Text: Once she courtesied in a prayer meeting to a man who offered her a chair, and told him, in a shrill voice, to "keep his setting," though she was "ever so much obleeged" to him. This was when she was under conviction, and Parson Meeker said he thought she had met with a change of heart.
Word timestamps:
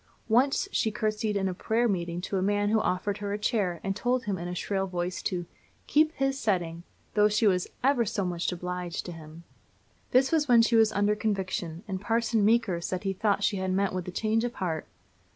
Once 0.29 0.67
she 0.71 0.89
courtesied 0.89 1.35
in 1.37 1.47
a 1.47 1.53
prayer 1.53 1.87
meeting 1.87 2.21
to 2.21 2.35
a 2.39 2.41
man 2.41 2.69
who 2.69 2.79
offered 2.81 3.19
her 3.19 3.33
a 3.33 3.37
chair, 3.37 3.79
and 3.83 3.95
told 3.95 4.23
him, 4.23 4.35
in 4.35 4.47
a 4.47 4.55
shrill 4.55 4.87
voice, 4.87 5.21
to 5.21 5.45
"keep 5.85 6.11
his 6.13 6.39
setting," 6.39 6.81
though 7.13 7.29
she 7.29 7.45
was 7.45 7.67
"ever 7.83 8.03
so 8.03 8.25
much 8.25 8.51
obleeged" 8.51 9.05
to 9.05 9.11
him. 9.11 9.43
This 10.09 10.31
was 10.31 10.47
when 10.47 10.63
she 10.63 10.75
was 10.75 10.91
under 10.91 11.15
conviction, 11.15 11.83
and 11.87 12.01
Parson 12.01 12.43
Meeker 12.43 12.81
said 12.81 13.03
he 13.03 13.13
thought 13.13 13.43
she 13.43 13.57
had 13.57 13.71
met 13.73 13.93
with 13.93 14.07
a 14.07 14.11
change 14.11 14.43
of 14.43 14.55
heart. 14.55 14.87